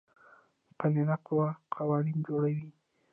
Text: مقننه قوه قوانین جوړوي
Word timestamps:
مقننه 0.69 1.15
قوه 1.27 1.49
قوانین 1.75 2.17
جوړوي 2.27 2.67